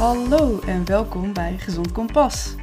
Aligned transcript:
Hallo 0.00 0.60
en 0.66 0.84
welkom 0.84 1.32
bij 1.32 1.58
Gezond 1.58 1.92
Kompas. 1.92 2.54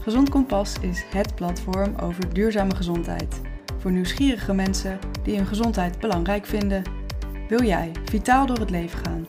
Gezond 0.00 0.28
Kompas 0.28 0.80
is 0.80 1.04
het 1.08 1.34
platform 1.34 1.94
over 2.02 2.34
duurzame 2.34 2.74
gezondheid. 2.76 3.40
Voor 3.78 3.90
nieuwsgierige 3.92 4.52
mensen 4.54 4.98
die 5.22 5.36
hun 5.36 5.46
gezondheid 5.46 5.98
belangrijk 5.98 6.46
vinden. 6.46 6.82
Wil 7.48 7.62
jij 7.62 7.92
vitaal 8.04 8.46
door 8.46 8.58
het 8.58 8.70
leven 8.70 8.98
gaan? 8.98 9.26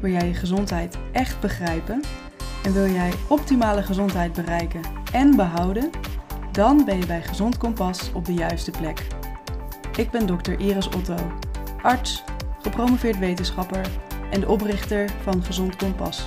Wil 0.00 0.10
jij 0.10 0.26
je 0.26 0.34
gezondheid 0.34 0.98
echt 1.12 1.40
begrijpen? 1.40 2.02
En 2.64 2.72
wil 2.72 2.88
jij 2.88 3.12
optimale 3.28 3.82
gezondheid 3.82 4.32
bereiken 4.32 4.82
en 5.12 5.36
behouden? 5.36 5.90
Dan 6.52 6.84
ben 6.84 6.98
je 6.98 7.06
bij 7.06 7.22
Gezond 7.22 7.56
Kompas 7.56 8.12
op 8.12 8.24
de 8.24 8.34
juiste 8.34 8.70
plek. 8.70 9.06
Ik 9.96 10.10
ben 10.10 10.26
dokter 10.26 10.60
Iris 10.60 10.88
Otto, 10.88 11.16
arts, 11.82 12.24
gepromoveerd 12.62 13.18
wetenschapper 13.18 13.86
en 14.30 14.40
de 14.40 14.48
oprichter 14.48 15.10
van 15.22 15.42
Gezond 15.42 15.76
Kompas. 15.76 16.26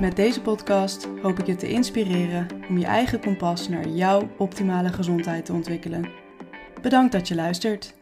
Met 0.00 0.16
deze 0.16 0.40
podcast 0.40 1.08
hoop 1.22 1.38
ik 1.38 1.46
je 1.46 1.56
te 1.56 1.68
inspireren 1.68 2.46
om 2.68 2.78
je 2.78 2.84
eigen 2.84 3.20
kompas 3.20 3.68
naar 3.68 3.88
jouw 3.88 4.30
optimale 4.38 4.92
gezondheid 4.92 5.44
te 5.44 5.52
ontwikkelen. 5.52 6.10
Bedankt 6.82 7.12
dat 7.12 7.28
je 7.28 7.34
luistert. 7.34 7.94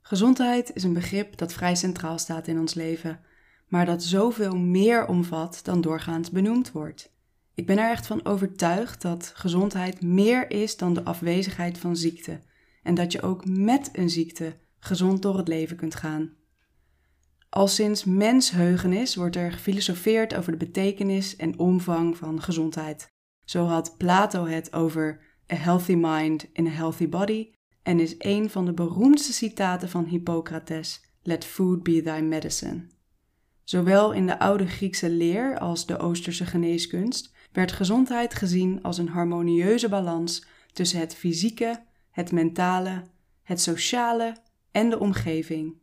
Gezondheid 0.00 0.74
is 0.74 0.82
een 0.82 0.92
begrip 0.92 1.36
dat 1.36 1.52
vrij 1.52 1.74
centraal 1.74 2.18
staat 2.18 2.46
in 2.46 2.58
ons 2.58 2.74
leven, 2.74 3.20
maar 3.68 3.86
dat 3.86 4.02
zoveel 4.02 4.56
meer 4.56 5.06
omvat 5.06 5.60
dan 5.62 5.80
doorgaans 5.80 6.30
benoemd 6.30 6.72
wordt. 6.72 7.12
Ik 7.54 7.66
ben 7.66 7.78
er 7.78 7.90
echt 7.90 8.06
van 8.06 8.24
overtuigd 8.24 9.02
dat 9.02 9.32
gezondheid 9.34 10.02
meer 10.02 10.50
is 10.50 10.76
dan 10.76 10.94
de 10.94 11.04
afwezigheid 11.04 11.78
van 11.78 11.96
ziekte 11.96 12.40
en 12.82 12.94
dat 12.94 13.12
je 13.12 13.22
ook 13.22 13.44
met 13.46 13.88
een 13.92 14.10
ziekte 14.10 14.56
gezond 14.78 15.22
door 15.22 15.36
het 15.36 15.48
leven 15.48 15.76
kunt 15.76 15.94
gaan. 15.94 16.42
Al 17.54 17.68
sinds 17.68 18.04
mensheugenis 18.04 19.14
wordt 19.14 19.36
er 19.36 19.52
gefilosofeerd 19.52 20.34
over 20.34 20.52
de 20.52 20.58
betekenis 20.58 21.36
en 21.36 21.58
omvang 21.58 22.16
van 22.16 22.42
gezondheid. 22.42 23.12
Zo 23.44 23.64
had 23.64 23.94
Plato 23.96 24.46
het 24.46 24.72
over 24.72 25.20
a 25.52 25.56
healthy 25.56 25.94
mind 25.94 26.46
in 26.52 26.66
a 26.66 26.70
healthy 26.70 27.08
body 27.08 27.52
en 27.82 28.00
is 28.00 28.14
een 28.18 28.50
van 28.50 28.64
de 28.64 28.72
beroemdste 28.72 29.32
citaten 29.32 29.88
van 29.88 30.04
Hippocrates: 30.04 31.04
Let 31.22 31.44
food 31.44 31.82
be 31.82 32.02
thy 32.02 32.20
medicine. 32.20 32.86
Zowel 33.64 34.12
in 34.12 34.26
de 34.26 34.38
oude 34.38 34.66
Griekse 34.66 35.10
leer 35.10 35.58
als 35.58 35.86
de 35.86 35.98
Oosterse 35.98 36.46
geneeskunst 36.46 37.34
werd 37.52 37.72
gezondheid 37.72 38.34
gezien 38.34 38.82
als 38.82 38.98
een 38.98 39.08
harmonieuze 39.08 39.88
balans 39.88 40.46
tussen 40.72 41.00
het 41.00 41.14
fysieke, 41.14 41.84
het 42.10 42.32
mentale, 42.32 43.02
het 43.42 43.60
sociale 43.60 44.36
en 44.70 44.90
de 44.90 44.98
omgeving. 44.98 45.82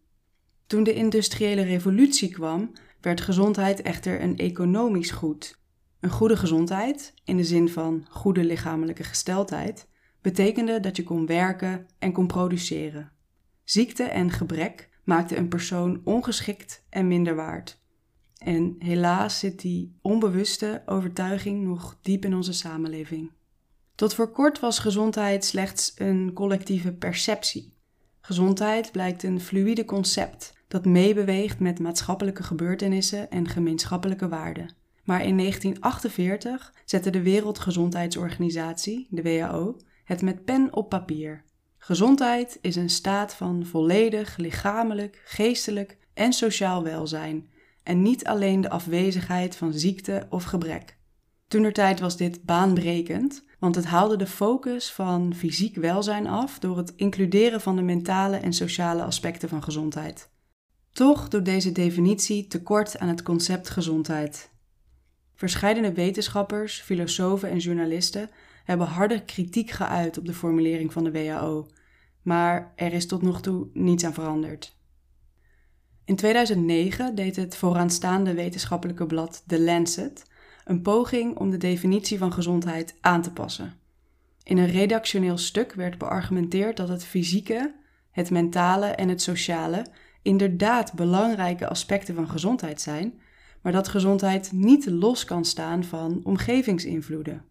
Toen 0.71 0.83
de 0.83 0.93
industriële 0.93 1.61
revolutie 1.61 2.29
kwam, 2.29 2.71
werd 3.01 3.21
gezondheid 3.21 3.81
echter 3.81 4.21
een 4.21 4.37
economisch 4.37 5.11
goed. 5.11 5.59
Een 5.99 6.09
goede 6.09 6.37
gezondheid, 6.37 7.13
in 7.23 7.37
de 7.37 7.43
zin 7.43 7.69
van 7.69 8.05
goede 8.09 8.43
lichamelijke 8.43 9.03
gesteldheid, 9.03 9.87
betekende 10.21 10.79
dat 10.79 10.95
je 10.95 11.03
kon 11.03 11.25
werken 11.25 11.85
en 11.99 12.11
kon 12.11 12.27
produceren. 12.27 13.11
Ziekte 13.63 14.03
en 14.03 14.29
gebrek 14.29 14.89
maakten 15.03 15.37
een 15.37 15.47
persoon 15.47 16.01
ongeschikt 16.03 16.85
en 16.89 17.07
minder 17.07 17.35
waard. 17.35 17.81
En 18.37 18.75
helaas 18.79 19.39
zit 19.39 19.61
die 19.61 19.97
onbewuste 20.01 20.81
overtuiging 20.85 21.63
nog 21.63 21.99
diep 22.01 22.25
in 22.25 22.35
onze 22.35 22.53
samenleving. 22.53 23.31
Tot 23.95 24.13
voor 24.13 24.31
kort 24.31 24.59
was 24.59 24.79
gezondheid 24.79 25.45
slechts 25.45 25.93
een 25.95 26.31
collectieve 26.33 26.93
perceptie. 26.93 27.73
Gezondheid 28.21 28.91
blijkt 28.91 29.23
een 29.23 29.41
fluïde 29.41 29.85
concept 29.85 30.59
dat 30.71 30.85
meebeweegt 30.85 31.59
met 31.59 31.79
maatschappelijke 31.79 32.43
gebeurtenissen 32.43 33.31
en 33.31 33.47
gemeenschappelijke 33.47 34.27
waarden. 34.27 34.73
Maar 35.03 35.25
in 35.25 35.37
1948 35.37 36.73
zette 36.85 37.09
de 37.09 37.21
Wereldgezondheidsorganisatie, 37.21 39.07
de 39.09 39.21
WHO, 39.21 39.77
het 40.03 40.21
met 40.21 40.45
pen 40.45 40.73
op 40.75 40.89
papier. 40.89 41.43
Gezondheid 41.77 42.57
is 42.61 42.75
een 42.75 42.89
staat 42.89 43.33
van 43.33 43.65
volledig 43.65 44.37
lichamelijk, 44.37 45.21
geestelijk 45.25 45.97
en 46.13 46.33
sociaal 46.33 46.83
welzijn 46.83 47.49
en 47.83 48.01
niet 48.01 48.25
alleen 48.25 48.61
de 48.61 48.69
afwezigheid 48.69 49.55
van 49.55 49.73
ziekte 49.73 50.27
of 50.29 50.43
gebrek. 50.43 50.97
Toenertijd 51.47 51.99
was 51.99 52.17
dit 52.17 52.43
baanbrekend, 52.43 53.45
want 53.59 53.75
het 53.75 53.85
haalde 53.85 54.17
de 54.17 54.27
focus 54.27 54.91
van 54.91 55.33
fysiek 55.35 55.75
welzijn 55.75 56.27
af 56.27 56.59
door 56.59 56.77
het 56.77 56.93
includeren 56.95 57.61
van 57.61 57.75
de 57.75 57.81
mentale 57.81 58.37
en 58.37 58.53
sociale 58.53 59.03
aspecten 59.03 59.49
van 59.49 59.63
gezondheid. 59.63 60.29
Toch 60.91 61.27
doet 61.27 61.45
deze 61.45 61.71
definitie 61.71 62.47
tekort 62.47 62.99
aan 62.99 63.07
het 63.07 63.23
concept 63.23 63.69
gezondheid. 63.69 64.49
Verscheidene 65.35 65.91
wetenschappers, 65.91 66.81
filosofen 66.81 67.49
en 67.49 67.57
journalisten 67.57 68.29
hebben 68.63 68.87
harde 68.87 69.25
kritiek 69.25 69.69
geuit 69.69 70.17
op 70.17 70.25
de 70.25 70.33
formulering 70.33 70.93
van 70.93 71.03
de 71.03 71.11
WHO, 71.11 71.67
maar 72.21 72.73
er 72.75 72.93
is 72.93 73.07
tot 73.07 73.21
nog 73.21 73.41
toe 73.41 73.67
niets 73.73 74.03
aan 74.03 74.13
veranderd. 74.13 74.75
In 76.05 76.15
2009 76.15 77.15
deed 77.15 77.35
het 77.35 77.55
vooraanstaande 77.55 78.33
wetenschappelijke 78.33 79.05
blad 79.05 79.43
The 79.47 79.61
Lancet 79.61 80.29
een 80.65 80.81
poging 80.81 81.37
om 81.37 81.49
de 81.49 81.57
definitie 81.57 82.17
van 82.17 82.33
gezondheid 82.33 82.95
aan 83.01 83.21
te 83.21 83.31
passen. 83.31 83.73
In 84.43 84.57
een 84.57 84.71
redactioneel 84.71 85.37
stuk 85.37 85.73
werd 85.73 85.97
beargumenteerd 85.97 86.77
dat 86.77 86.87
het 86.87 87.03
fysieke, 87.03 87.73
het 88.11 88.29
mentale 88.29 88.85
en 88.85 89.09
het 89.09 89.21
sociale 89.21 89.85
inderdaad 90.21 90.93
belangrijke 90.93 91.67
aspecten 91.67 92.15
van 92.15 92.29
gezondheid 92.29 92.81
zijn, 92.81 93.19
maar 93.61 93.71
dat 93.71 93.87
gezondheid 93.87 94.51
niet 94.51 94.85
los 94.85 95.25
kan 95.25 95.45
staan 95.45 95.83
van 95.83 96.19
omgevingsinvloeden. 96.23 97.45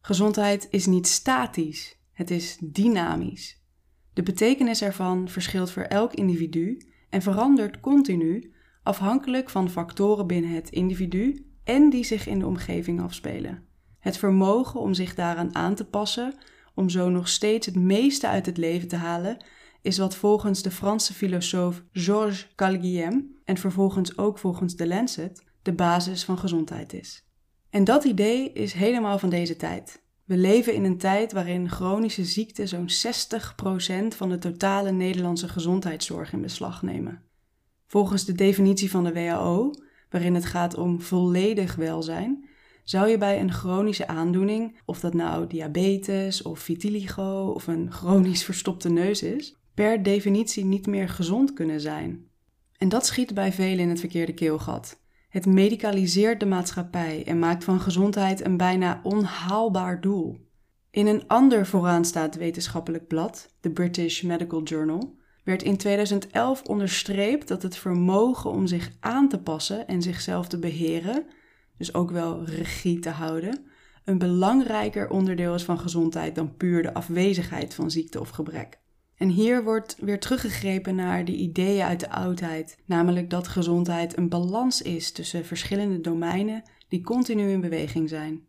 Gezondheid 0.00 0.66
is 0.70 0.86
niet 0.86 1.06
statisch, 1.06 1.98
het 2.12 2.30
is 2.30 2.56
dynamisch. 2.60 3.64
De 4.12 4.22
betekenis 4.22 4.82
ervan 4.82 5.28
verschilt 5.28 5.70
voor 5.70 5.82
elk 5.82 6.14
individu 6.14 6.80
en 7.10 7.22
verandert 7.22 7.80
continu 7.80 8.52
afhankelijk 8.82 9.50
van 9.50 9.70
factoren 9.70 10.26
binnen 10.26 10.50
het 10.50 10.70
individu 10.70 11.46
en 11.64 11.90
die 11.90 12.04
zich 12.04 12.26
in 12.26 12.38
de 12.38 12.46
omgeving 12.46 13.02
afspelen. 13.02 13.64
Het 13.98 14.18
vermogen 14.18 14.80
om 14.80 14.94
zich 14.94 15.14
daaraan 15.14 15.54
aan 15.54 15.74
te 15.74 15.84
passen, 15.84 16.34
om 16.74 16.88
zo 16.88 17.08
nog 17.08 17.28
steeds 17.28 17.66
het 17.66 17.76
meeste 17.76 18.28
uit 18.28 18.46
het 18.46 18.56
leven 18.56 18.88
te 18.88 18.96
halen, 18.96 19.44
is 19.86 19.98
wat 19.98 20.16
volgens 20.16 20.62
de 20.62 20.70
Franse 20.70 21.14
filosoof 21.14 21.82
Georges 21.92 22.48
Calguiem 22.54 23.36
en 23.44 23.56
vervolgens 23.56 24.18
ook 24.18 24.38
volgens 24.38 24.76
de 24.76 24.86
Lancet 24.86 25.44
de 25.62 25.72
basis 25.72 26.24
van 26.24 26.38
gezondheid 26.38 26.92
is. 26.92 27.24
En 27.70 27.84
dat 27.84 28.04
idee 28.04 28.52
is 28.52 28.72
helemaal 28.72 29.18
van 29.18 29.28
deze 29.28 29.56
tijd. 29.56 30.02
We 30.24 30.36
leven 30.36 30.74
in 30.74 30.84
een 30.84 30.98
tijd 30.98 31.32
waarin 31.32 31.70
chronische 31.70 32.24
ziekten 32.24 32.68
zo'n 32.68 32.88
60% 32.88 34.16
van 34.16 34.28
de 34.28 34.38
totale 34.38 34.92
Nederlandse 34.92 35.48
gezondheidszorg 35.48 36.32
in 36.32 36.40
beslag 36.40 36.82
nemen. 36.82 37.22
Volgens 37.86 38.24
de 38.24 38.32
definitie 38.32 38.90
van 38.90 39.04
de 39.04 39.12
WHO, 39.12 39.70
waarin 40.10 40.34
het 40.34 40.46
gaat 40.46 40.76
om 40.76 41.00
volledig 41.00 41.74
welzijn, 41.74 42.48
zou 42.84 43.08
je 43.08 43.18
bij 43.18 43.40
een 43.40 43.52
chronische 43.52 44.06
aandoening, 44.06 44.80
of 44.84 45.00
dat 45.00 45.14
nou 45.14 45.46
diabetes 45.46 46.42
of 46.42 46.58
vitiligo 46.58 47.52
of 47.54 47.66
een 47.66 47.92
chronisch 47.92 48.44
verstopte 48.44 48.88
neus 48.88 49.22
is, 49.22 49.56
per 49.76 50.02
definitie 50.02 50.64
niet 50.64 50.86
meer 50.86 51.08
gezond 51.08 51.52
kunnen 51.52 51.80
zijn. 51.80 52.26
En 52.78 52.88
dat 52.88 53.06
schiet 53.06 53.34
bij 53.34 53.52
velen 53.52 53.78
in 53.78 53.88
het 53.88 54.00
verkeerde 54.00 54.34
keelgat. 54.34 55.00
Het 55.28 55.46
medicaliseert 55.46 56.40
de 56.40 56.46
maatschappij 56.46 57.24
en 57.26 57.38
maakt 57.38 57.64
van 57.64 57.80
gezondheid 57.80 58.44
een 58.44 58.56
bijna 58.56 59.00
onhaalbaar 59.02 60.00
doel. 60.00 60.36
In 60.90 61.06
een 61.06 61.26
ander 61.26 61.66
vooraanstaand 61.66 62.34
wetenschappelijk 62.34 63.06
blad, 63.06 63.54
de 63.60 63.70
British 63.70 64.22
Medical 64.22 64.62
Journal, 64.62 65.16
werd 65.44 65.62
in 65.62 65.76
2011 65.76 66.62
onderstreept 66.62 67.48
dat 67.48 67.62
het 67.62 67.76
vermogen 67.76 68.50
om 68.50 68.66
zich 68.66 68.90
aan 69.00 69.28
te 69.28 69.38
passen 69.38 69.86
en 69.86 70.02
zichzelf 70.02 70.48
te 70.48 70.58
beheren, 70.58 71.26
dus 71.78 71.94
ook 71.94 72.10
wel 72.10 72.44
regie 72.44 72.98
te 72.98 73.10
houden, 73.10 73.66
een 74.04 74.18
belangrijker 74.18 75.10
onderdeel 75.10 75.54
is 75.54 75.64
van 75.64 75.78
gezondheid 75.78 76.34
dan 76.34 76.56
puur 76.56 76.82
de 76.82 76.94
afwezigheid 76.94 77.74
van 77.74 77.90
ziekte 77.90 78.20
of 78.20 78.28
gebrek. 78.28 78.84
En 79.16 79.28
hier 79.28 79.64
wordt 79.64 79.96
weer 80.00 80.20
teruggegrepen 80.20 80.94
naar 80.94 81.24
de 81.24 81.34
ideeën 81.34 81.84
uit 81.84 82.00
de 82.00 82.10
oudheid, 82.10 82.78
namelijk 82.84 83.30
dat 83.30 83.48
gezondheid 83.48 84.16
een 84.16 84.28
balans 84.28 84.82
is 84.82 85.12
tussen 85.12 85.44
verschillende 85.44 86.00
domeinen 86.00 86.62
die 86.88 87.02
continu 87.02 87.50
in 87.50 87.60
beweging 87.60 88.08
zijn. 88.08 88.40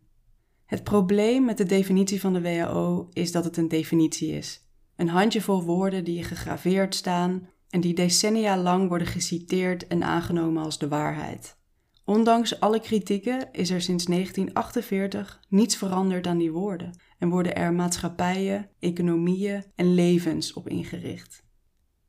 Het 0.66 0.84
probleem 0.84 1.44
met 1.44 1.56
de 1.56 1.64
definitie 1.64 2.20
van 2.20 2.32
de 2.32 2.40
WHO 2.40 3.08
is 3.12 3.32
dat 3.32 3.44
het 3.44 3.56
een 3.56 3.68
definitie 3.68 4.32
is. 4.32 4.66
Een 4.96 5.08
handjevol 5.08 5.62
woorden 5.62 6.04
die 6.04 6.22
gegraveerd 6.22 6.94
staan 6.94 7.48
en 7.70 7.80
die 7.80 7.94
decennia 7.94 8.58
lang 8.58 8.88
worden 8.88 9.06
geciteerd 9.06 9.86
en 9.86 10.02
aangenomen 10.02 10.62
als 10.62 10.78
de 10.78 10.88
waarheid. 10.88 11.56
Ondanks 12.04 12.60
alle 12.60 12.80
kritieken 12.80 13.48
is 13.52 13.70
er 13.70 13.80
sinds 13.80 14.04
1948 14.04 15.40
niets 15.48 15.76
veranderd 15.76 16.26
aan 16.26 16.38
die 16.38 16.52
woorden 16.52 17.00
en 17.18 17.28
worden 17.28 17.56
er 17.56 17.72
maatschappijen, 17.72 18.68
economieën 18.78 19.64
en 19.74 19.94
levens 19.94 20.52
op 20.52 20.68
ingericht. 20.68 21.46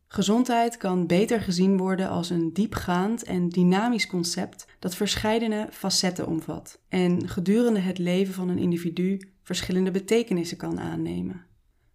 Gezondheid 0.08 0.78
kan 0.78 1.08
beter 1.08 1.42
gezien 1.42 1.78
worden 1.78 2.10
als 2.10 2.30
een 2.30 2.54
diepgaand 2.54 3.24
en 3.24 3.50
dynamisch 3.50 4.08
concept 4.08 4.66
dat 4.80 4.96
verscheidene 4.96 5.68
facetten 5.72 6.28
omvat 6.28 6.82
en 6.88 7.28
gedurende 7.28 7.80
het 7.80 7.98
leven 7.98 8.34
van 8.34 8.50
een 8.50 8.58
individu 8.58 9.32
verschillende 9.44 9.92
betekenissen 9.92 10.58
kan 10.58 10.80
aannemen. 10.80 11.46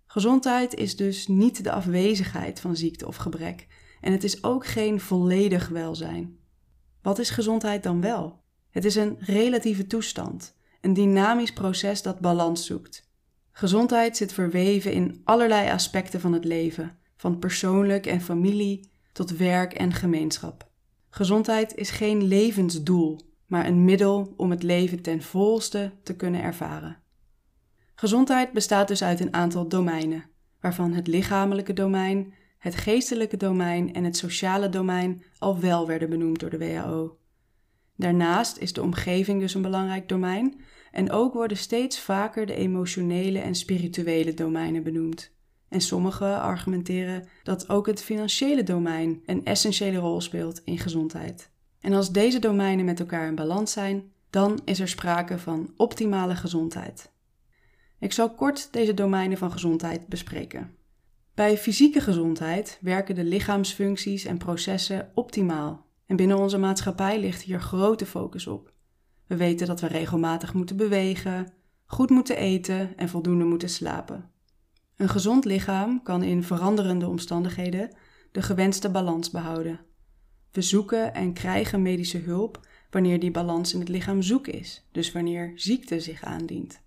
Gezondheid 0.06 0.74
is 0.74 0.96
dus 0.96 1.26
niet 1.26 1.64
de 1.64 1.72
afwezigheid 1.72 2.60
van 2.60 2.76
ziekte 2.76 3.06
of 3.06 3.16
gebrek 3.16 3.66
en 4.00 4.12
het 4.12 4.24
is 4.24 4.44
ook 4.44 4.66
geen 4.66 5.00
volledig 5.00 5.68
welzijn. 5.68 6.38
Wat 7.02 7.18
is 7.18 7.30
gezondheid 7.30 7.82
dan 7.82 8.00
wel? 8.00 8.42
Het 8.70 8.84
is 8.84 8.94
een 8.94 9.16
relatieve 9.18 9.86
toestand, 9.86 10.56
een 10.80 10.94
dynamisch 10.94 11.52
proces 11.52 12.02
dat 12.02 12.20
balans 12.20 12.66
zoekt. 12.66 13.03
Gezondheid 13.56 14.16
zit 14.16 14.32
verweven 14.32 14.92
in 14.92 15.20
allerlei 15.24 15.70
aspecten 15.70 16.20
van 16.20 16.32
het 16.32 16.44
leven 16.44 16.98
van 17.16 17.38
persoonlijk 17.38 18.06
en 18.06 18.20
familie 18.20 18.90
tot 19.12 19.36
werk 19.36 19.72
en 19.72 19.92
gemeenschap. 19.92 20.70
Gezondheid 21.10 21.74
is 21.74 21.90
geen 21.90 22.22
levensdoel, 22.22 23.20
maar 23.46 23.66
een 23.66 23.84
middel 23.84 24.34
om 24.36 24.50
het 24.50 24.62
leven 24.62 25.02
ten 25.02 25.22
volste 25.22 25.92
te 26.02 26.16
kunnen 26.16 26.42
ervaren. 26.42 27.02
Gezondheid 27.94 28.52
bestaat 28.52 28.88
dus 28.88 29.02
uit 29.02 29.20
een 29.20 29.34
aantal 29.34 29.68
domeinen, 29.68 30.24
waarvan 30.60 30.92
het 30.92 31.06
lichamelijke 31.06 31.72
domein, 31.72 32.34
het 32.58 32.74
geestelijke 32.74 33.36
domein 33.36 33.94
en 33.94 34.04
het 34.04 34.16
sociale 34.16 34.68
domein 34.68 35.22
al 35.38 35.60
wel 35.60 35.86
werden 35.86 36.10
benoemd 36.10 36.40
door 36.40 36.50
de 36.50 36.58
WHO. 36.58 37.18
Daarnaast 37.96 38.56
is 38.56 38.72
de 38.72 38.82
omgeving 38.82 39.40
dus 39.40 39.54
een 39.54 39.62
belangrijk 39.62 40.08
domein 40.08 40.60
en 40.94 41.10
ook 41.10 41.32
worden 41.32 41.56
steeds 41.56 42.00
vaker 42.00 42.46
de 42.46 42.54
emotionele 42.54 43.38
en 43.38 43.54
spirituele 43.54 44.34
domeinen 44.34 44.82
benoemd. 44.82 45.32
En 45.68 45.80
sommigen 45.80 46.40
argumenteren 46.40 47.28
dat 47.42 47.68
ook 47.68 47.86
het 47.86 48.02
financiële 48.02 48.62
domein 48.62 49.22
een 49.26 49.44
essentiële 49.44 49.98
rol 49.98 50.20
speelt 50.20 50.62
in 50.64 50.78
gezondheid. 50.78 51.50
En 51.80 51.92
als 51.92 52.12
deze 52.12 52.38
domeinen 52.38 52.84
met 52.84 53.00
elkaar 53.00 53.26
in 53.26 53.34
balans 53.34 53.72
zijn, 53.72 54.12
dan 54.30 54.60
is 54.64 54.80
er 54.80 54.88
sprake 54.88 55.38
van 55.38 55.72
optimale 55.76 56.36
gezondheid. 56.36 57.12
Ik 57.98 58.12
zal 58.12 58.30
kort 58.34 58.72
deze 58.72 58.94
domeinen 58.94 59.38
van 59.38 59.52
gezondheid 59.52 60.06
bespreken. 60.06 60.76
Bij 61.34 61.58
fysieke 61.58 62.00
gezondheid 62.00 62.78
werken 62.80 63.14
de 63.14 63.24
lichaamsfuncties 63.24 64.24
en 64.24 64.38
processen 64.38 65.10
optimaal. 65.14 65.86
En 66.06 66.16
binnen 66.16 66.38
onze 66.38 66.58
maatschappij 66.58 67.20
ligt 67.20 67.42
hier 67.42 67.60
grote 67.60 68.06
focus 68.06 68.46
op. 68.46 68.73
We 69.26 69.36
weten 69.36 69.66
dat 69.66 69.80
we 69.80 69.86
regelmatig 69.86 70.54
moeten 70.54 70.76
bewegen, 70.76 71.52
goed 71.86 72.10
moeten 72.10 72.36
eten 72.36 72.96
en 72.96 73.08
voldoende 73.08 73.44
moeten 73.44 73.68
slapen. 73.68 74.30
Een 74.96 75.08
gezond 75.08 75.44
lichaam 75.44 76.02
kan 76.02 76.22
in 76.22 76.42
veranderende 76.42 77.08
omstandigheden 77.08 77.96
de 78.32 78.42
gewenste 78.42 78.90
balans 78.90 79.30
behouden. 79.30 79.80
We 80.52 80.62
zoeken 80.62 81.14
en 81.14 81.32
krijgen 81.32 81.82
medische 81.82 82.18
hulp 82.18 82.68
wanneer 82.90 83.20
die 83.20 83.30
balans 83.30 83.74
in 83.74 83.80
het 83.80 83.88
lichaam 83.88 84.22
zoek 84.22 84.46
is, 84.46 84.88
dus 84.92 85.12
wanneer 85.12 85.52
ziekte 85.54 86.00
zich 86.00 86.22
aandient. 86.22 86.82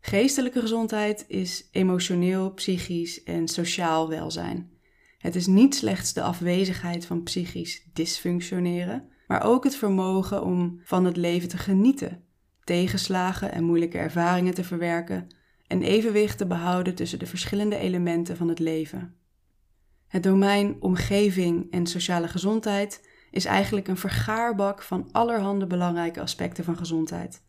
Geestelijke 0.00 0.60
gezondheid 0.60 1.24
is 1.28 1.68
emotioneel, 1.72 2.52
psychisch 2.52 3.22
en 3.22 3.48
sociaal 3.48 4.08
welzijn. 4.08 4.70
Het 5.18 5.34
is 5.34 5.46
niet 5.46 5.74
slechts 5.74 6.12
de 6.12 6.22
afwezigheid 6.22 7.06
van 7.06 7.22
psychisch 7.22 7.82
dysfunctioneren, 7.92 9.08
maar 9.32 9.44
ook 9.44 9.64
het 9.64 9.76
vermogen 9.76 10.42
om 10.42 10.80
van 10.84 11.04
het 11.04 11.16
leven 11.16 11.48
te 11.48 11.56
genieten, 11.56 12.24
tegenslagen 12.64 13.52
en 13.52 13.64
moeilijke 13.64 13.98
ervaringen 13.98 14.54
te 14.54 14.64
verwerken 14.64 15.26
en 15.66 15.82
evenwicht 15.82 16.38
te 16.38 16.46
behouden 16.46 16.94
tussen 16.94 17.18
de 17.18 17.26
verschillende 17.26 17.76
elementen 17.76 18.36
van 18.36 18.48
het 18.48 18.58
leven. 18.58 19.14
Het 20.08 20.22
domein 20.22 20.76
omgeving 20.80 21.70
en 21.70 21.86
sociale 21.86 22.28
gezondheid 22.28 23.08
is 23.30 23.44
eigenlijk 23.44 23.88
een 23.88 23.96
vergaarbak 23.96 24.82
van 24.82 25.08
allerhande 25.12 25.66
belangrijke 25.66 26.20
aspecten 26.20 26.64
van 26.64 26.76
gezondheid. 26.76 27.42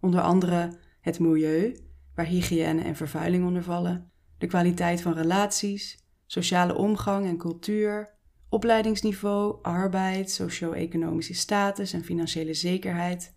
Onder 0.00 0.20
andere 0.20 0.72
het 1.00 1.18
milieu, 1.18 1.76
waar 2.14 2.26
hygiëne 2.26 2.82
en 2.82 2.96
vervuiling 2.96 3.46
onder 3.46 3.62
vallen, 3.62 4.10
de 4.38 4.46
kwaliteit 4.46 5.02
van 5.02 5.12
relaties, 5.12 5.98
sociale 6.26 6.74
omgang 6.74 7.26
en 7.26 7.36
cultuur, 7.36 8.13
opleidingsniveau, 8.54 9.58
arbeid, 9.62 10.30
socio-economische 10.30 11.34
status 11.34 11.92
en 11.92 12.04
financiële 12.04 12.54
zekerheid, 12.54 13.34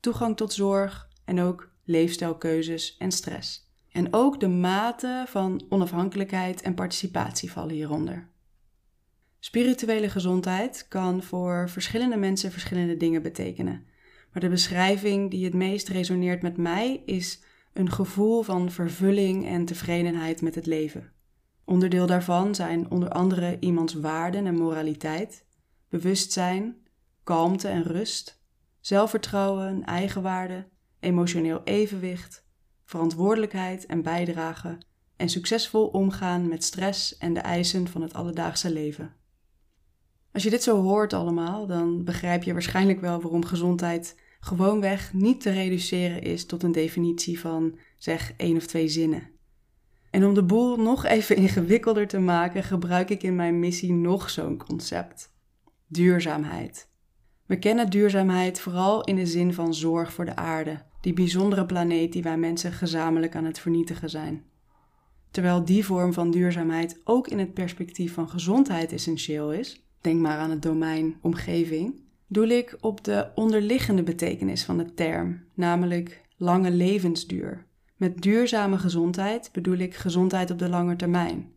toegang 0.00 0.36
tot 0.36 0.52
zorg 0.52 1.08
en 1.24 1.40
ook 1.40 1.70
leefstijlkeuzes 1.84 2.96
en 2.98 3.12
stress. 3.12 3.68
En 3.92 4.08
ook 4.10 4.40
de 4.40 4.48
mate 4.48 5.24
van 5.28 5.64
onafhankelijkheid 5.68 6.62
en 6.62 6.74
participatie 6.74 7.52
vallen 7.52 7.74
hieronder. 7.74 8.28
Spirituele 9.38 10.08
gezondheid 10.08 10.86
kan 10.88 11.22
voor 11.22 11.70
verschillende 11.70 12.16
mensen 12.16 12.52
verschillende 12.52 12.96
dingen 12.96 13.22
betekenen. 13.22 13.84
Maar 14.32 14.42
de 14.42 14.48
beschrijving 14.48 15.30
die 15.30 15.44
het 15.44 15.54
meest 15.54 15.88
resoneert 15.88 16.42
met 16.42 16.56
mij 16.56 17.02
is 17.04 17.42
een 17.72 17.90
gevoel 17.90 18.42
van 18.42 18.70
vervulling 18.70 19.46
en 19.46 19.64
tevredenheid 19.64 20.42
met 20.42 20.54
het 20.54 20.66
leven. 20.66 21.12
Onderdeel 21.70 22.06
daarvan 22.06 22.54
zijn 22.54 22.90
onder 22.90 23.08
andere 23.08 23.56
iemands 23.60 23.94
waarden 23.94 24.46
en 24.46 24.54
moraliteit, 24.54 25.44
bewustzijn, 25.88 26.76
kalmte 27.24 27.68
en 27.68 27.82
rust, 27.82 28.42
zelfvertrouwen, 28.80 29.84
eigenwaarde, 29.84 30.68
emotioneel 31.00 31.60
evenwicht, 31.64 32.46
verantwoordelijkheid 32.84 33.86
en 33.86 34.02
bijdrage 34.02 34.78
en 35.16 35.28
succesvol 35.28 35.86
omgaan 35.86 36.48
met 36.48 36.64
stress 36.64 37.18
en 37.18 37.34
de 37.34 37.40
eisen 37.40 37.88
van 37.88 38.02
het 38.02 38.14
alledaagse 38.14 38.72
leven. 38.72 39.14
Als 40.32 40.42
je 40.42 40.50
dit 40.50 40.62
zo 40.62 40.82
hoort 40.82 41.12
allemaal, 41.12 41.66
dan 41.66 42.04
begrijp 42.04 42.42
je 42.42 42.52
waarschijnlijk 42.52 43.00
wel 43.00 43.20
waarom 43.20 43.44
gezondheid 43.44 44.20
gewoonweg 44.40 45.12
niet 45.12 45.40
te 45.40 45.50
reduceren 45.50 46.22
is 46.22 46.46
tot 46.46 46.62
een 46.62 46.72
definitie 46.72 47.40
van 47.40 47.78
zeg 47.96 48.32
één 48.36 48.56
of 48.56 48.66
twee 48.66 48.88
zinnen. 48.88 49.38
En 50.10 50.24
om 50.24 50.34
de 50.34 50.42
boel 50.42 50.76
nog 50.76 51.04
even 51.04 51.36
ingewikkelder 51.46 52.06
te 52.06 52.18
maken, 52.18 52.62
gebruik 52.62 53.10
ik 53.10 53.22
in 53.22 53.36
mijn 53.36 53.58
missie 53.58 53.92
nog 53.92 54.30
zo'n 54.30 54.56
concept: 54.56 55.32
duurzaamheid. 55.86 56.88
We 57.46 57.58
kennen 57.58 57.90
duurzaamheid 57.90 58.60
vooral 58.60 59.04
in 59.04 59.16
de 59.16 59.26
zin 59.26 59.54
van 59.54 59.74
zorg 59.74 60.12
voor 60.12 60.24
de 60.24 60.36
aarde, 60.36 60.82
die 61.00 61.12
bijzondere 61.12 61.66
planeet 61.66 62.12
die 62.12 62.22
wij 62.22 62.38
mensen 62.38 62.72
gezamenlijk 62.72 63.36
aan 63.36 63.44
het 63.44 63.58
vernietigen 63.58 64.10
zijn. 64.10 64.44
Terwijl 65.30 65.64
die 65.64 65.84
vorm 65.84 66.12
van 66.12 66.30
duurzaamheid 66.30 67.00
ook 67.04 67.28
in 67.28 67.38
het 67.38 67.54
perspectief 67.54 68.14
van 68.14 68.28
gezondheid 68.28 68.92
essentieel 68.92 69.52
is, 69.52 69.84
denk 70.00 70.20
maar 70.20 70.38
aan 70.38 70.50
het 70.50 70.62
domein 70.62 71.16
omgeving, 71.20 72.00
doel 72.26 72.48
ik 72.48 72.76
op 72.80 73.04
de 73.04 73.30
onderliggende 73.34 74.02
betekenis 74.02 74.64
van 74.64 74.78
de 74.78 74.94
term, 74.94 75.44
namelijk 75.54 76.20
lange 76.36 76.70
levensduur. 76.70 77.66
Met 78.00 78.22
duurzame 78.22 78.78
gezondheid 78.78 79.52
bedoel 79.52 79.76
ik 79.76 79.94
gezondheid 79.94 80.50
op 80.50 80.58
de 80.58 80.68
lange 80.68 80.96
termijn. 80.96 81.52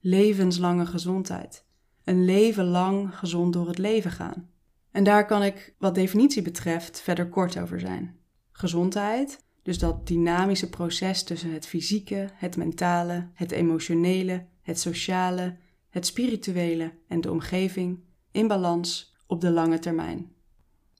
Levenslange 0.00 0.86
gezondheid. 0.86 1.64
Een 2.04 2.24
leven 2.24 2.64
lang 2.64 3.18
gezond 3.18 3.52
door 3.52 3.66
het 3.66 3.78
leven 3.78 4.10
gaan. 4.10 4.50
En 4.90 5.04
daar 5.04 5.26
kan 5.26 5.42
ik, 5.42 5.74
wat 5.78 5.94
definitie 5.94 6.42
betreft, 6.42 7.00
verder 7.00 7.28
kort 7.28 7.58
over 7.58 7.80
zijn. 7.80 8.16
Gezondheid, 8.52 9.44
dus 9.62 9.78
dat 9.78 10.06
dynamische 10.06 10.68
proces 10.68 11.22
tussen 11.22 11.52
het 11.52 11.66
fysieke, 11.66 12.28
het 12.34 12.56
mentale, 12.56 13.28
het 13.34 13.50
emotionele, 13.50 14.46
het 14.62 14.78
sociale, 14.78 15.56
het 15.90 16.06
spirituele 16.06 16.92
en 17.08 17.20
de 17.20 17.30
omgeving 17.30 18.00
in 18.30 18.46
balans 18.46 19.16
op 19.26 19.40
de 19.40 19.50
lange 19.50 19.78
termijn. 19.78 20.32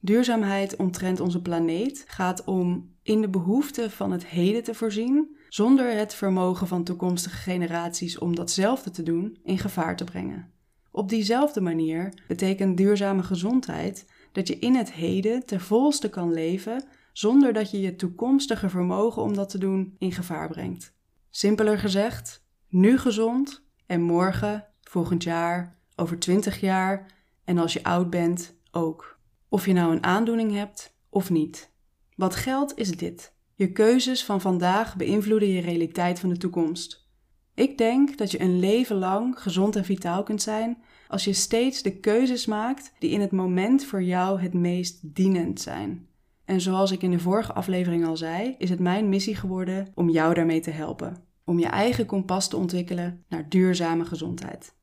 Duurzaamheid 0.00 0.76
omtrent 0.76 1.20
onze 1.20 1.42
planeet 1.42 2.04
gaat 2.06 2.44
om 2.44 2.93
in 3.04 3.20
de 3.20 3.28
behoeften 3.28 3.90
van 3.90 4.12
het 4.12 4.26
heden 4.26 4.62
te 4.62 4.74
voorzien, 4.74 5.36
zonder 5.48 5.96
het 5.96 6.14
vermogen 6.14 6.66
van 6.66 6.84
toekomstige 6.84 7.36
generaties 7.36 8.18
om 8.18 8.34
datzelfde 8.34 8.90
te 8.90 9.02
doen 9.02 9.38
in 9.42 9.58
gevaar 9.58 9.96
te 9.96 10.04
brengen. 10.04 10.52
Op 10.90 11.08
diezelfde 11.08 11.60
manier 11.60 12.22
betekent 12.28 12.76
duurzame 12.76 13.22
gezondheid 13.22 14.06
dat 14.32 14.48
je 14.48 14.58
in 14.58 14.74
het 14.74 14.92
heden 14.92 15.46
ter 15.46 15.60
volste 15.60 16.08
kan 16.08 16.32
leven 16.32 16.84
zonder 17.12 17.52
dat 17.52 17.70
je 17.70 17.80
je 17.80 17.96
toekomstige 17.96 18.68
vermogen 18.68 19.22
om 19.22 19.34
dat 19.34 19.48
te 19.48 19.58
doen 19.58 19.94
in 19.98 20.12
gevaar 20.12 20.48
brengt. 20.48 20.94
Simpeler 21.30 21.78
gezegd, 21.78 22.44
nu 22.68 22.98
gezond 22.98 23.64
en 23.86 24.02
morgen, 24.02 24.66
volgend 24.80 25.22
jaar, 25.22 25.78
over 25.96 26.18
twintig 26.18 26.60
jaar 26.60 27.12
en 27.44 27.58
als 27.58 27.72
je 27.72 27.84
oud 27.84 28.10
bent 28.10 28.54
ook. 28.70 29.18
Of 29.48 29.66
je 29.66 29.72
nou 29.72 29.92
een 29.92 30.04
aandoening 30.04 30.52
hebt 30.52 30.96
of 31.08 31.30
niet. 31.30 31.72
Wat 32.14 32.34
geldt 32.34 32.78
is 32.78 32.90
dit. 32.90 33.32
Je 33.54 33.72
keuzes 33.72 34.24
van 34.24 34.40
vandaag 34.40 34.96
beïnvloeden 34.96 35.48
je 35.48 35.60
realiteit 35.60 36.20
van 36.20 36.28
de 36.28 36.36
toekomst. 36.36 37.08
Ik 37.54 37.78
denk 37.78 38.18
dat 38.18 38.30
je 38.30 38.40
een 38.40 38.58
leven 38.58 38.96
lang 38.96 39.40
gezond 39.40 39.76
en 39.76 39.84
vitaal 39.84 40.22
kunt 40.22 40.42
zijn 40.42 40.82
als 41.08 41.24
je 41.24 41.32
steeds 41.32 41.82
de 41.82 41.98
keuzes 41.98 42.46
maakt 42.46 42.92
die 42.98 43.10
in 43.10 43.20
het 43.20 43.32
moment 43.32 43.84
voor 43.84 44.02
jou 44.02 44.40
het 44.40 44.54
meest 44.54 45.14
dienend 45.14 45.60
zijn. 45.60 46.06
En 46.44 46.60
zoals 46.60 46.90
ik 46.90 47.02
in 47.02 47.10
de 47.10 47.18
vorige 47.18 47.52
aflevering 47.52 48.06
al 48.06 48.16
zei, 48.16 48.54
is 48.58 48.70
het 48.70 48.78
mijn 48.80 49.08
missie 49.08 49.36
geworden 49.36 49.92
om 49.94 50.10
jou 50.10 50.34
daarmee 50.34 50.60
te 50.60 50.70
helpen. 50.70 51.16
Om 51.44 51.58
je 51.58 51.66
eigen 51.66 52.06
kompas 52.06 52.48
te 52.48 52.56
ontwikkelen 52.56 53.24
naar 53.28 53.48
duurzame 53.48 54.04
gezondheid. 54.04 54.74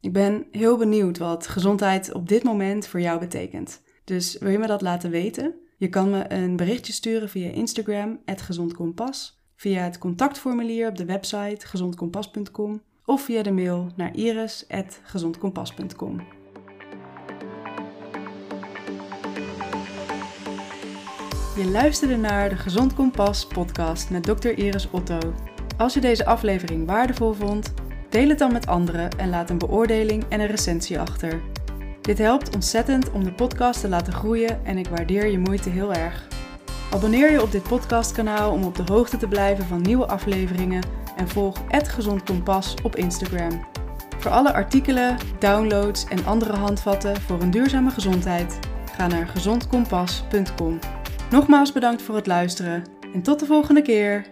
Ik 0.00 0.12
ben 0.12 0.46
heel 0.50 0.76
benieuwd 0.76 1.18
wat 1.18 1.46
gezondheid 1.46 2.12
op 2.12 2.28
dit 2.28 2.42
moment 2.42 2.86
voor 2.86 3.00
jou 3.00 3.18
betekent. 3.18 3.82
Dus 4.04 4.38
wil 4.38 4.50
je 4.50 4.58
me 4.58 4.66
dat 4.66 4.82
laten 4.82 5.10
weten? 5.10 5.54
Je 5.80 5.88
kan 5.88 6.10
me 6.10 6.32
een 6.32 6.56
berichtje 6.56 6.92
sturen 6.92 7.28
via 7.28 7.50
Instagram, 7.50 8.20
gezondkompas, 8.26 9.40
via 9.56 9.82
het 9.82 9.98
contactformulier 9.98 10.88
op 10.88 10.96
de 10.96 11.04
website 11.04 11.66
gezondkompas.com 11.66 12.82
of 13.04 13.22
via 13.22 13.42
de 13.42 13.50
mail 13.50 13.92
naar 13.96 14.16
iris.gezondkompas.com. 14.16 16.20
Je 21.56 21.70
luisterde 21.70 22.16
naar 22.16 22.48
de 22.48 22.56
Gezond 22.56 22.94
Kompas 22.94 23.46
podcast 23.46 24.10
met 24.10 24.22
Dr. 24.22 24.48
Iris 24.48 24.90
Otto. 24.90 25.18
Als 25.76 25.94
je 25.94 26.00
deze 26.00 26.26
aflevering 26.26 26.86
waardevol 26.86 27.32
vond, 27.32 27.74
deel 28.08 28.28
het 28.28 28.38
dan 28.38 28.52
met 28.52 28.66
anderen 28.66 29.10
en 29.10 29.28
laat 29.28 29.50
een 29.50 29.58
beoordeling 29.58 30.24
en 30.28 30.40
een 30.40 30.46
recensie 30.46 31.00
achter. 31.00 31.49
Dit 32.10 32.18
helpt 32.18 32.54
ontzettend 32.54 33.10
om 33.10 33.24
de 33.24 33.32
podcast 33.32 33.80
te 33.80 33.88
laten 33.88 34.12
groeien 34.12 34.64
en 34.64 34.78
ik 34.78 34.88
waardeer 34.88 35.26
je 35.26 35.38
moeite 35.38 35.70
heel 35.70 35.92
erg. 35.92 36.28
Abonneer 36.92 37.32
je 37.32 37.42
op 37.42 37.52
dit 37.52 37.62
podcastkanaal 37.62 38.52
om 38.52 38.64
op 38.64 38.76
de 38.76 38.92
hoogte 38.92 39.16
te 39.16 39.28
blijven 39.28 39.64
van 39.64 39.82
nieuwe 39.82 40.06
afleveringen 40.06 40.82
en 41.16 41.28
volg 41.28 41.56
het 41.68 41.88
Gezond 41.88 42.22
Kompas 42.22 42.74
op 42.82 42.96
Instagram. 42.96 43.66
Voor 44.18 44.30
alle 44.30 44.52
artikelen, 44.52 45.16
downloads 45.38 46.04
en 46.04 46.24
andere 46.24 46.56
handvatten 46.56 47.20
voor 47.20 47.40
een 47.40 47.50
duurzame 47.50 47.90
gezondheid, 47.90 48.58
ga 48.92 49.06
naar 49.06 49.26
gezondkompas.com. 49.28 50.78
Nogmaals 51.30 51.72
bedankt 51.72 52.02
voor 52.02 52.14
het 52.14 52.26
luisteren 52.26 52.84
en 53.14 53.22
tot 53.22 53.40
de 53.40 53.46
volgende 53.46 53.82
keer. 53.82 54.26